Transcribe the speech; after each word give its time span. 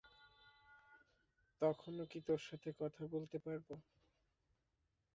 তখনও 1.61 2.03
কি 2.11 2.19
তোর 2.27 2.41
সাথে 2.47 2.69
কথা 2.81 3.03
বলতে 3.13 3.37
পারবো? 3.45 3.73